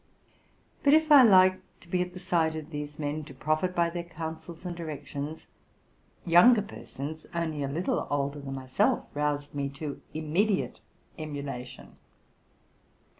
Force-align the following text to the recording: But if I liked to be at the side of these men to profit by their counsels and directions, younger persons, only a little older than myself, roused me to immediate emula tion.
But 0.83 0.95
if 0.95 1.11
I 1.11 1.21
liked 1.21 1.61
to 1.81 1.87
be 1.87 2.01
at 2.01 2.13
the 2.13 2.17
side 2.17 2.55
of 2.55 2.71
these 2.71 2.97
men 2.97 3.23
to 3.25 3.35
profit 3.35 3.75
by 3.75 3.91
their 3.91 4.03
counsels 4.03 4.65
and 4.65 4.75
directions, 4.75 5.45
younger 6.25 6.63
persons, 6.63 7.27
only 7.35 7.61
a 7.61 7.67
little 7.67 8.07
older 8.09 8.39
than 8.39 8.55
myself, 8.55 9.05
roused 9.13 9.53
me 9.53 9.69
to 9.77 10.01
immediate 10.15 10.79
emula 11.19 11.63
tion. 11.67 11.97